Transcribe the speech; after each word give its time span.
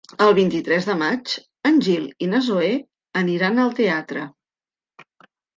El 0.27 0.31
vint-i-tres 0.37 0.87
de 0.91 0.95
maig 1.01 1.33
en 1.71 1.77
Gil 1.87 2.07
i 2.27 2.31
na 2.33 2.41
Zoè 2.47 2.71
aniran 3.23 3.65
al 3.67 3.79
teatre. 3.81 4.29